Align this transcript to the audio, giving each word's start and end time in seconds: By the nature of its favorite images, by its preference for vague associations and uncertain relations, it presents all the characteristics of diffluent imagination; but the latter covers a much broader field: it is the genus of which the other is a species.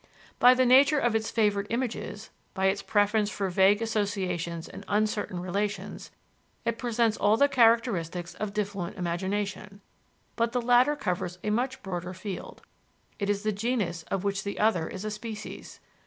By 0.39 0.55
the 0.55 0.65
nature 0.65 0.97
of 0.97 1.13
its 1.15 1.29
favorite 1.29 1.67
images, 1.69 2.31
by 2.55 2.65
its 2.69 2.81
preference 2.81 3.29
for 3.29 3.51
vague 3.51 3.83
associations 3.83 4.67
and 4.67 4.83
uncertain 4.87 5.39
relations, 5.39 6.09
it 6.65 6.79
presents 6.79 7.17
all 7.17 7.37
the 7.37 7.47
characteristics 7.47 8.33
of 8.33 8.51
diffluent 8.51 8.97
imagination; 8.97 9.79
but 10.35 10.53
the 10.53 10.61
latter 10.61 10.95
covers 10.95 11.37
a 11.43 11.51
much 11.51 11.83
broader 11.83 12.15
field: 12.15 12.63
it 13.19 13.29
is 13.29 13.43
the 13.43 13.51
genus 13.51 14.01
of 14.09 14.23
which 14.23 14.43
the 14.43 14.57
other 14.57 14.87
is 14.89 15.05
a 15.05 15.11
species. 15.11 15.79